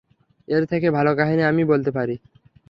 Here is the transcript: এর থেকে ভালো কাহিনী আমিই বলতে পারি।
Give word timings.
এর 0.47 0.63
থেকে 0.65 0.87
ভালো 0.91 1.11
কাহিনী 1.15 1.43
আমিই 1.43 1.69
বলতে 1.71 1.91
পারি। 1.91 2.15